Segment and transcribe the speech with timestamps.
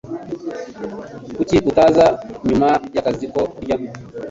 [1.35, 2.05] Kuki utaza
[2.47, 3.75] nyuma yakazi ko kurya?